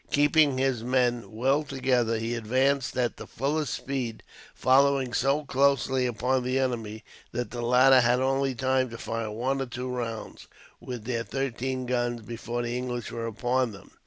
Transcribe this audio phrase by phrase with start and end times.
[0.11, 4.23] Keeping his men well together, he advanced at the fullest speed,
[4.55, 9.61] following so closely upon the enemy that the latter had only time to fire one
[9.61, 10.47] or two rounds,
[10.79, 13.91] with their thirteen guns, before the English were upon them.